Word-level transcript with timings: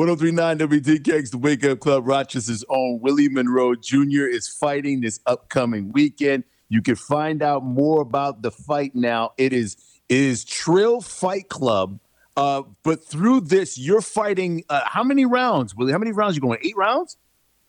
1039 0.00 0.58
WDKX, 0.60 1.30
the 1.30 1.36
Wake 1.36 1.62
Up 1.62 1.78
Club, 1.78 2.08
Rochester's 2.08 2.64
own 2.70 3.00
Willie 3.02 3.28
Monroe 3.28 3.74
Jr. 3.74 4.24
is 4.24 4.48
fighting 4.48 5.02
this 5.02 5.20
upcoming 5.26 5.92
weekend. 5.92 6.44
You 6.70 6.80
can 6.80 6.96
find 6.96 7.42
out 7.42 7.66
more 7.66 8.00
about 8.00 8.40
the 8.40 8.50
fight 8.50 8.94
now. 8.94 9.32
It 9.36 9.52
is 9.52 9.76
it 10.08 10.16
is 10.16 10.46
Triller 10.46 11.02
Fight 11.02 11.50
Club. 11.50 12.00
Uh, 12.34 12.62
but 12.82 13.04
through 13.04 13.42
this, 13.42 13.76
you're 13.76 14.00
fighting 14.00 14.64
uh, 14.70 14.80
how 14.86 15.04
many 15.04 15.26
rounds, 15.26 15.76
Willie? 15.76 15.92
How 15.92 15.98
many 15.98 16.12
rounds 16.12 16.34
you 16.34 16.40
going? 16.40 16.60
Eight 16.62 16.78
rounds? 16.78 17.18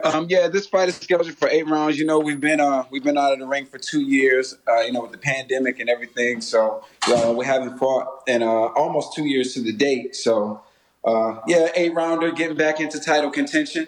Um, 0.02 0.28
yeah, 0.30 0.48
this 0.48 0.68
fight 0.68 0.88
is 0.88 0.96
scheduled 0.96 1.38
for 1.38 1.50
eight 1.50 1.68
rounds. 1.68 2.00
You 2.00 2.06
know, 2.06 2.20
we've 2.20 2.40
been 2.40 2.62
uh, 2.62 2.86
we've 2.90 3.04
been 3.04 3.18
out 3.18 3.34
of 3.34 3.40
the 3.40 3.46
ring 3.46 3.66
for 3.66 3.78
two 3.78 4.04
years. 4.04 4.58
Uh, 4.70 4.80
you 4.80 4.94
know, 4.94 5.02
with 5.02 5.12
the 5.12 5.18
pandemic 5.18 5.82
and 5.82 5.90
everything, 5.90 6.40
so 6.40 6.86
uh, 7.10 7.34
we 7.36 7.46
haven't 7.46 7.78
fought 7.78 8.24
in 8.26 8.42
uh, 8.42 8.46
almost 8.46 9.14
two 9.14 9.26
years 9.26 9.54
to 9.56 9.62
the 9.62 9.74
date. 9.74 10.16
So, 10.16 10.62
uh, 11.04 11.40
yeah, 11.48 11.70
eight 11.76 11.94
rounder, 11.94 12.32
getting 12.32 12.58
back 12.58 12.80
into 12.80 13.00
title 13.00 13.32
contention. 13.32 13.88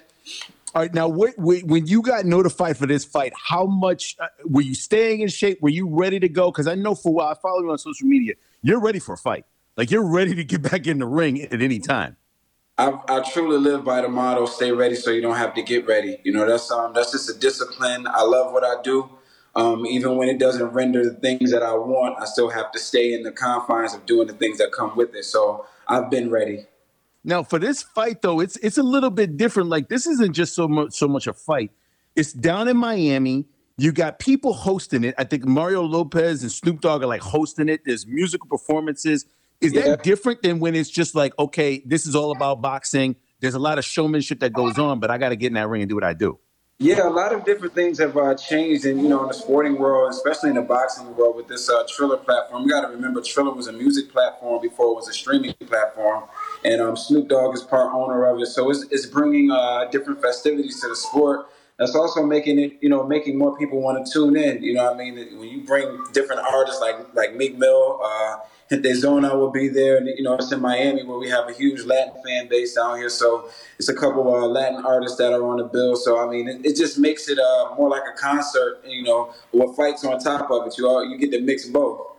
All 0.75 0.81
right, 0.81 0.93
now 0.93 1.07
wait, 1.07 1.37
when 1.37 1.85
you 1.85 2.01
got 2.01 2.25
notified 2.25 2.77
for 2.77 2.87
this 2.87 3.05
fight, 3.05 3.31
how 3.35 3.65
much 3.65 4.15
uh, 4.19 4.27
were 4.45 4.61
you 4.61 4.73
staying 4.73 5.21
in 5.21 5.27
shape? 5.27 5.61
Were 5.61 5.69
you 5.69 5.87
ready 5.87 6.19
to 6.19 6.27
go? 6.27 6.51
Because 6.51 6.67
I 6.67 6.73
know 6.73 6.95
for 6.95 7.09
a 7.09 7.11
while, 7.11 7.27
I 7.27 7.35
follow 7.35 7.61
you 7.61 7.69
on 7.69 7.77
social 7.77 8.07
media. 8.07 8.33
You're 8.63 8.79
ready 8.79 8.97
for 8.97 9.13
a 9.13 9.17
fight. 9.17 9.45
Like 9.77 9.91
you're 9.91 10.07
ready 10.07 10.33
to 10.33 10.43
get 10.43 10.61
back 10.71 10.87
in 10.87 10.97
the 10.97 11.05
ring 11.05 11.41
at 11.41 11.61
any 11.61 11.79
time. 11.79 12.17
I, 12.75 12.99
I 13.07 13.19
truly 13.21 13.57
live 13.57 13.85
by 13.85 14.01
the 14.01 14.09
motto: 14.09 14.47
"Stay 14.47 14.71
ready, 14.71 14.95
so 14.95 15.11
you 15.11 15.21
don't 15.21 15.35
have 15.35 15.53
to 15.53 15.61
get 15.61 15.85
ready." 15.87 16.17
You 16.23 16.33
know, 16.33 16.47
that's 16.47 16.71
um, 16.71 16.93
that's 16.93 17.11
just 17.11 17.29
a 17.29 17.37
discipline. 17.37 18.07
I 18.07 18.23
love 18.23 18.51
what 18.51 18.63
I 18.63 18.81
do. 18.81 19.09
Um, 19.55 19.85
even 19.85 20.17
when 20.17 20.27
it 20.27 20.39
doesn't 20.39 20.69
render 20.69 21.03
the 21.03 21.13
things 21.13 21.51
that 21.51 21.61
I 21.61 21.75
want, 21.75 22.19
I 22.19 22.25
still 22.25 22.49
have 22.49 22.71
to 22.71 22.79
stay 22.79 23.13
in 23.13 23.21
the 23.21 23.31
confines 23.31 23.93
of 23.93 24.07
doing 24.07 24.25
the 24.25 24.33
things 24.33 24.57
that 24.57 24.71
come 24.71 24.95
with 24.95 25.13
it. 25.13 25.25
So 25.25 25.67
I've 25.87 26.09
been 26.09 26.31
ready. 26.31 26.65
Now, 27.23 27.43
for 27.43 27.57
this 27.59 27.81
fight, 27.81 28.21
though, 28.21 28.39
it's 28.39 28.57
it's 28.57 28.77
a 28.77 28.83
little 28.83 29.09
bit 29.09 29.37
different. 29.37 29.69
Like 29.69 29.89
this 29.89 30.07
isn't 30.07 30.33
just 30.33 30.53
so 30.55 30.67
much 30.67 30.93
so 30.93 31.07
much 31.07 31.27
a 31.27 31.33
fight. 31.33 31.71
It's 32.15 32.33
down 32.33 32.67
in 32.67 32.77
Miami. 32.77 33.45
You 33.77 33.91
got 33.91 34.19
people 34.19 34.53
hosting 34.53 35.03
it. 35.03 35.15
I 35.17 35.23
think 35.23 35.45
Mario 35.45 35.81
Lopez 35.81 36.43
and 36.43 36.51
Snoop 36.51 36.81
Dogg 36.81 37.01
are 37.01 37.07
like 37.07 37.21
hosting 37.21 37.69
it. 37.69 37.81
There's 37.85 38.05
musical 38.05 38.47
performances. 38.47 39.25
Is 39.61 39.73
Yeah. 39.73 39.81
that 39.83 40.03
different 40.03 40.43
than 40.43 40.59
when 40.59 40.75
it's 40.75 40.89
just 40.89 41.15
like, 41.15 41.33
okay, 41.39 41.81
this 41.85 42.05
is 42.05 42.15
all 42.15 42.31
about 42.31 42.61
boxing? 42.61 43.15
There's 43.39 43.55
a 43.55 43.59
lot 43.59 43.77
of 43.79 43.85
showmanship 43.85 44.41
that 44.41 44.53
goes 44.53 44.77
on, 44.77 44.99
but 44.99 45.09
I 45.09 45.17
got 45.17 45.29
to 45.29 45.35
get 45.35 45.47
in 45.47 45.53
that 45.53 45.69
ring 45.69 45.81
and 45.81 45.89
do 45.89 45.95
what 45.95 46.03
I 46.03 46.13
do. 46.13 46.37
Yeah, 46.79 47.07
a 47.07 47.09
lot 47.09 47.33
of 47.33 47.45
different 47.45 47.73
things 47.73 47.97
have 47.99 48.17
uh, 48.17 48.35
changed, 48.35 48.85
in 48.85 48.99
you 48.99 49.07
know, 49.07 49.21
in 49.21 49.27
the 49.29 49.33
sporting 49.33 49.77
world, 49.77 50.11
especially 50.11 50.49
in 50.49 50.55
the 50.55 50.61
boxing 50.61 51.15
world, 51.15 51.35
with 51.37 51.47
this 51.47 51.69
uh, 51.69 51.83
Triller 51.87 52.17
platform. 52.17 52.63
You 52.63 52.69
got 52.69 52.81
to 52.81 52.87
remember, 52.89 53.21
Triller 53.21 53.53
was 53.53 53.67
a 53.67 53.71
music 53.73 54.11
platform 54.11 54.61
before 54.61 54.91
it 54.91 54.95
was 54.95 55.07
a 55.07 55.13
streaming 55.13 55.53
platform, 55.65 56.23
and 56.65 56.81
um, 56.81 56.95
Snoop 56.95 57.27
Dogg 57.29 57.55
is 57.55 57.61
part 57.61 57.93
owner 57.93 58.25
of 58.25 58.39
it. 58.39 58.47
So 58.47 58.69
it's, 58.69 58.85
it's 58.91 59.05
bringing 59.05 59.51
uh, 59.51 59.85
different 59.85 60.21
festivities 60.21 60.81
to 60.81 60.89
the 60.89 60.95
sport. 60.95 61.47
That's 61.77 61.95
also 61.95 62.23
making 62.23 62.59
it, 62.59 62.77
you 62.81 62.89
know, 62.89 63.05
making 63.05 63.37
more 63.37 63.57
people 63.57 63.81
want 63.81 64.05
to 64.05 64.11
tune 64.11 64.37
in. 64.37 64.61
You 64.61 64.75
know, 64.75 64.83
what 64.83 64.95
I 64.95 64.97
mean, 64.97 65.15
when 65.39 65.49
you 65.49 65.61
bring 65.61 66.03
different 66.13 66.41
artists 66.41 66.79
like 66.79 67.13
like 67.15 67.35
Meek 67.35 67.57
Mill, 67.57 67.99
uh, 68.03 68.37
Gente 68.69 68.93
Zona 68.93 69.35
will 69.35 69.49
be 69.49 69.69
there, 69.69 69.97
and 69.97 70.07
you 70.07 70.23
know, 70.23 70.35
it's 70.35 70.51
in 70.51 70.61
Miami 70.61 71.03
where 71.03 71.17
we 71.17 71.29
have 71.29 71.49
a 71.49 71.53
huge 71.53 71.83
Latin 71.83 72.13
fan 72.23 72.47
base 72.47 72.75
down 72.75 72.97
here. 72.97 73.09
So 73.09 73.49
it's 73.79 73.89
a 73.89 73.95
couple 73.95 74.33
uh, 74.33 74.45
Latin 74.47 74.85
artists 74.85 75.17
that 75.17 75.33
are 75.33 75.43
on 75.43 75.57
the 75.57 75.63
bill. 75.63 75.95
So 75.95 76.23
I 76.25 76.29
mean, 76.29 76.47
it, 76.47 76.63
it 76.63 76.75
just 76.75 76.99
makes 76.99 77.27
it 77.27 77.39
uh, 77.39 77.73
more 77.75 77.89
like 77.89 78.03
a 78.03 78.15
concert. 78.17 78.81
You 78.85 79.01
know, 79.01 79.33
with 79.51 79.75
fights 79.75 80.05
on 80.05 80.19
top 80.19 80.51
of 80.51 80.67
it. 80.67 80.77
You 80.77 80.87
all 80.87 81.03
you 81.03 81.17
get 81.17 81.31
to 81.31 81.41
mix 81.41 81.65
both. 81.65 82.13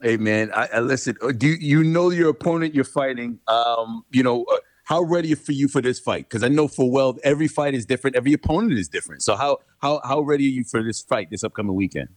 Hey 0.00 0.16
man, 0.16 0.52
I, 0.52 0.68
I 0.74 0.80
listen. 0.80 1.16
uh, 1.20 1.32
Do 1.32 1.48
you, 1.48 1.54
you 1.54 1.84
know 1.84 2.10
your 2.10 2.28
opponent 2.28 2.72
you're 2.72 2.84
fighting? 2.84 3.40
Um, 3.48 4.04
you 4.12 4.22
know 4.22 4.44
uh, 4.44 4.58
how 4.84 5.02
ready 5.02 5.34
for 5.34 5.50
you 5.50 5.66
for 5.66 5.82
this 5.82 5.98
fight? 5.98 6.28
Because 6.28 6.44
I 6.44 6.48
know 6.48 6.68
for 6.68 6.88
well, 6.88 7.18
every 7.24 7.48
fight 7.48 7.74
is 7.74 7.84
different. 7.84 8.14
Every 8.14 8.32
opponent 8.32 8.78
is 8.78 8.88
different. 8.88 9.22
So 9.22 9.34
how 9.34 9.58
how 9.78 10.00
how 10.04 10.20
ready 10.20 10.46
are 10.46 10.50
you 10.50 10.62
for 10.62 10.84
this 10.84 11.00
fight 11.02 11.30
this 11.30 11.42
upcoming 11.42 11.74
weekend? 11.74 12.10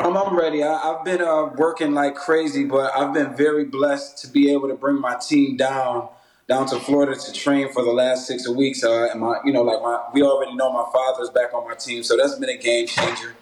Um, 0.00 0.16
I'm 0.16 0.36
ready. 0.36 0.64
I, 0.64 0.74
I've 0.74 1.04
been 1.04 1.22
uh, 1.22 1.46
working 1.56 1.94
like 1.94 2.16
crazy, 2.16 2.64
but 2.64 2.92
I've 2.96 3.14
been 3.14 3.36
very 3.36 3.64
blessed 3.64 4.18
to 4.22 4.28
be 4.28 4.52
able 4.52 4.68
to 4.68 4.74
bring 4.74 5.00
my 5.00 5.16
team 5.16 5.56
down 5.56 6.08
down 6.48 6.66
to 6.66 6.80
Florida 6.80 7.14
to 7.14 7.32
train 7.32 7.72
for 7.72 7.84
the 7.84 7.92
last 7.92 8.26
six 8.26 8.48
weeks. 8.48 8.82
Uh, 8.82 9.08
and 9.10 9.20
my, 9.20 9.38
you 9.44 9.52
know, 9.52 9.62
like 9.62 9.82
my, 9.82 10.02
we 10.12 10.22
already 10.22 10.56
know 10.56 10.72
my 10.72 10.86
father's 10.92 11.30
back 11.30 11.54
on 11.54 11.68
my 11.68 11.74
team, 11.74 12.02
so 12.02 12.16
that's 12.16 12.34
been 12.36 12.48
a 12.48 12.56
game 12.56 12.86
changer. 12.86 13.36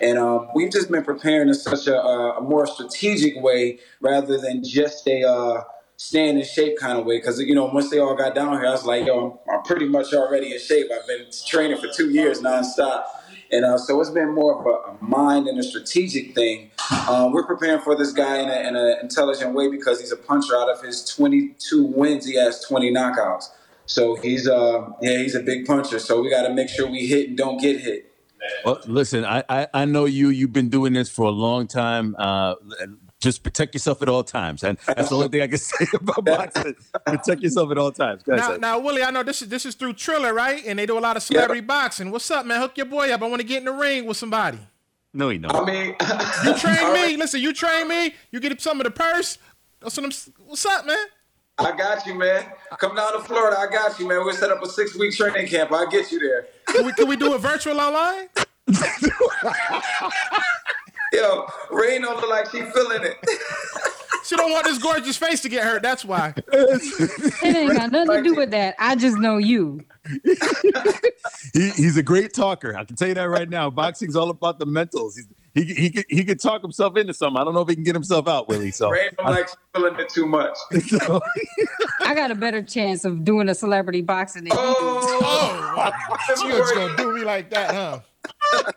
And 0.00 0.18
um, 0.18 0.48
we've 0.54 0.70
just 0.70 0.90
been 0.90 1.04
preparing 1.04 1.48
in 1.48 1.54
such 1.54 1.86
a, 1.86 2.00
a 2.00 2.40
more 2.40 2.66
strategic 2.66 3.40
way 3.42 3.78
rather 4.00 4.38
than 4.38 4.62
just 4.62 5.06
a 5.06 5.28
uh, 5.28 5.64
staying 5.96 6.38
in 6.38 6.44
shape 6.44 6.78
kind 6.78 6.98
of 6.98 7.04
way. 7.04 7.18
Because 7.18 7.40
you 7.40 7.54
know, 7.54 7.66
once 7.66 7.90
they 7.90 7.98
all 7.98 8.14
got 8.14 8.34
down 8.34 8.58
here, 8.58 8.68
I 8.68 8.70
was 8.70 8.84
like, 8.84 9.06
yo, 9.06 9.40
I'm, 9.48 9.56
I'm 9.56 9.62
pretty 9.64 9.86
much 9.86 10.14
already 10.14 10.52
in 10.52 10.60
shape. 10.60 10.86
I've 10.92 11.06
been 11.06 11.26
training 11.46 11.78
for 11.78 11.88
two 11.88 12.10
years 12.10 12.40
nonstop. 12.40 13.04
And 13.50 13.64
uh, 13.64 13.78
so 13.78 14.00
it's 14.00 14.10
been 14.10 14.34
more 14.34 14.60
of 14.60 14.66
a, 14.66 15.04
mind 15.04 15.48
and 15.48 15.58
a 15.58 15.62
strategic 15.62 16.34
thing. 16.34 16.70
Um, 17.08 17.32
we're 17.32 17.46
preparing 17.46 17.80
for 17.80 17.96
this 17.96 18.12
guy 18.12 18.40
in 18.40 18.50
an 18.50 18.76
in 18.76 18.98
intelligent 19.02 19.54
way 19.54 19.68
because 19.70 20.00
he's 20.00 20.12
a 20.12 20.16
puncher. 20.16 20.56
Out 20.56 20.68
of 20.68 20.82
his 20.82 21.04
22 21.04 21.82
wins, 21.82 22.26
he 22.26 22.36
has 22.36 22.62
20 22.64 22.92
knockouts. 22.92 23.48
So 23.86 24.16
he's 24.16 24.46
uh 24.46 24.90
yeah 25.00 25.18
he's 25.18 25.34
a 25.34 25.40
big 25.40 25.66
puncher. 25.66 25.98
So 25.98 26.20
we 26.20 26.28
got 26.30 26.42
to 26.42 26.52
make 26.52 26.68
sure 26.68 26.90
we 26.90 27.06
hit 27.06 27.28
and 27.28 27.38
don't 27.38 27.58
get 27.58 27.80
hit. 27.80 28.12
Well, 28.64 28.80
listen, 28.86 29.24
I, 29.24 29.42
I 29.48 29.66
I 29.74 29.84
know 29.84 30.04
you. 30.04 30.28
You've 30.30 30.52
been 30.52 30.68
doing 30.68 30.92
this 30.92 31.08
for 31.10 31.26
a 31.26 31.30
long 31.30 31.66
time. 31.66 32.14
Uh, 32.18 32.54
just 33.20 33.42
protect 33.42 33.74
yourself 33.74 34.00
at 34.02 34.08
all 34.08 34.22
times, 34.22 34.62
and 34.62 34.78
that's 34.86 35.08
the 35.08 35.16
only 35.16 35.28
thing 35.28 35.42
I 35.42 35.48
can 35.48 35.58
say 35.58 35.86
about 35.92 36.24
boxing. 36.24 36.74
protect 37.04 37.42
yourself 37.42 37.70
at 37.72 37.78
all 37.78 37.90
times. 37.90 38.22
Go 38.22 38.32
ahead, 38.34 38.44
Now, 38.44 38.50
Seth. 38.52 38.60
now, 38.60 38.78
Willie, 38.78 39.02
I 39.02 39.10
know 39.10 39.22
this 39.24 39.42
is 39.42 39.48
this 39.48 39.66
is 39.66 39.74
through 39.74 39.94
Triller, 39.94 40.32
right? 40.32 40.62
And 40.66 40.78
they 40.78 40.86
do 40.86 40.96
a 40.98 41.00
lot 41.00 41.16
of 41.16 41.22
celebrity 41.22 41.60
boxing. 41.62 42.10
What's 42.10 42.30
up, 42.30 42.46
man? 42.46 42.60
Hook 42.60 42.76
your 42.76 42.86
boy 42.86 43.10
up. 43.12 43.22
I 43.22 43.26
want 43.28 43.40
to 43.40 43.46
get 43.46 43.58
in 43.58 43.64
the 43.64 43.72
ring 43.72 44.06
with 44.06 44.16
somebody. 44.16 44.58
no, 45.12 45.30
he 45.30 45.38
don't. 45.38 45.52
I 45.54 45.64
mean, 45.64 45.96
You 46.44 46.54
train 46.58 46.92
me. 46.92 47.16
Listen, 47.16 47.40
you 47.40 47.52
train 47.52 47.88
me. 47.88 48.14
You 48.30 48.38
get 48.40 48.60
some 48.60 48.78
of 48.80 48.84
the 48.84 48.90
purse. 48.92 49.38
That's 49.80 49.96
what 49.96 50.04
I'm- 50.04 50.34
What's 50.46 50.64
up, 50.66 50.86
man? 50.86 50.96
I 51.60 51.76
got 51.76 52.06
you, 52.06 52.14
man. 52.14 52.44
Come 52.78 52.94
down 52.94 53.14
to 53.14 53.18
Florida. 53.18 53.58
I 53.58 53.66
got 53.66 53.98
you, 53.98 54.06
man. 54.06 54.24
We'll 54.24 54.32
set 54.32 54.50
up 54.52 54.62
a 54.62 54.68
six 54.68 54.94
week 54.96 55.12
training 55.16 55.48
camp. 55.48 55.72
I'll 55.72 55.88
get 55.90 56.12
you 56.12 56.20
there. 56.20 56.46
Can 56.72 56.86
we, 56.86 56.92
can 56.92 57.08
we 57.08 57.16
do 57.16 57.34
a 57.34 57.38
virtual 57.38 57.80
online? 57.80 58.28
Yo, 61.12 61.46
Rain 61.70 62.02
don't 62.02 62.16
look 62.16 62.28
like 62.28 62.50
she 62.50 62.62
feeling 62.62 63.02
it. 63.04 63.16
She 64.24 64.36
don't 64.36 64.50
want 64.52 64.66
this 64.66 64.76
gorgeous 64.76 65.16
face 65.16 65.40
to 65.40 65.48
get 65.48 65.64
hurt. 65.64 65.82
That's 65.82 66.04
why. 66.04 66.34
It 66.52 67.56
ain't 67.56 67.72
got 67.72 67.90
nothing 67.90 68.16
to 68.16 68.22
do 68.22 68.34
with 68.34 68.50
that. 68.50 68.74
I 68.78 68.94
just 68.94 69.16
know 69.16 69.38
you. 69.38 69.82
he, 71.54 71.70
he's 71.70 71.96
a 71.96 72.02
great 72.02 72.34
talker. 72.34 72.76
I 72.76 72.84
can 72.84 72.94
tell 72.94 73.08
you 73.08 73.14
that 73.14 73.26
right 73.30 73.48
now. 73.48 73.70
Boxing's 73.70 74.16
all 74.16 74.28
about 74.28 74.58
the 74.58 74.66
mentals. 74.66 75.14
He's, 75.14 75.28
he 75.54 75.64
he 75.64 75.90
could 75.90 76.04
he 76.08 76.24
could 76.24 76.40
talk 76.40 76.62
himself 76.62 76.96
into 76.96 77.14
something. 77.14 77.40
I 77.40 77.44
don't 77.44 77.54
know 77.54 77.62
if 77.62 77.68
he 77.68 77.74
can 77.74 77.84
get 77.84 77.94
himself 77.94 78.28
out, 78.28 78.48
Willie. 78.48 78.70
So, 78.70 78.90
Rain 78.90 79.10
don't 79.16 79.30
like 79.30 79.48
she 79.48 79.54
feeling 79.74 79.98
it 79.98 80.08
too 80.08 80.26
much. 80.26 80.56
so- 80.86 81.20
I 82.00 82.14
got 82.14 82.30
a 82.30 82.34
better 82.34 82.62
chance 82.62 83.04
of 83.04 83.24
doing 83.24 83.48
a 83.48 83.54
celebrity 83.54 84.02
boxing 84.02 84.44
than. 84.44 84.52
Oh, 84.54 85.90
You 86.42 86.50
just 86.50 86.74
gonna 86.74 86.96
do 86.96 87.14
me 87.14 87.22
like 87.24 87.50
that, 87.50 87.74
huh? 87.74 88.00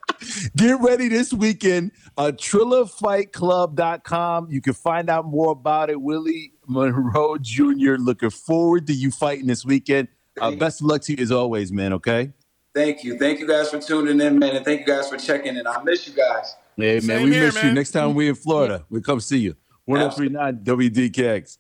get 0.56 0.80
ready 0.82 1.08
this 1.08 1.34
weekend. 1.34 1.92
Uh, 2.18 2.32
TrillerFightClub.com. 2.36 4.48
You 4.50 4.62
can 4.62 4.74
find 4.74 5.10
out 5.10 5.26
more 5.26 5.52
about 5.52 5.90
it. 5.90 6.02
Willie 6.02 6.54
Monroe 6.68 7.38
Jr. 7.38 7.96
Looking 7.98 8.30
forward 8.30 8.88
to 8.88 8.94
you 8.94 9.12
fighting 9.12 9.48
this 9.48 9.66
weekend. 9.66 10.08
Uh, 10.40 10.52
best 10.52 10.80
of 10.82 10.88
luck 10.88 11.02
to 11.04 11.14
you 11.16 11.22
as 11.22 11.32
always, 11.32 11.72
man. 11.72 11.94
Okay. 11.94 12.32
Thank 12.74 13.04
you. 13.04 13.18
Thank 13.18 13.40
you 13.40 13.48
guys 13.48 13.70
for 13.70 13.80
tuning 13.80 14.22
in, 14.22 14.40
man. 14.40 14.56
And 14.56 14.64
thank 14.64 14.82
you 14.82 14.86
guys 14.86 15.10
for 15.10 15.18
checking 15.18 15.58
in. 15.58 15.68
I 15.68 15.84
miss 15.84 16.08
you 16.08 16.14
guys. 16.14 16.56
Hey, 16.78 16.96
man, 16.96 17.02
Same 17.02 17.24
we 17.24 17.34
here, 17.34 17.46
miss 17.46 17.64
you. 17.64 17.74
Next 17.74 17.92
time 17.92 18.14
we 18.14 18.30
in 18.30 18.36
Florida, 18.36 18.86
we 18.90 19.02
come 19.02 19.20
see 19.20 19.38
you. 19.40 19.56
1039 19.86 20.64
WDKX. 20.64 21.58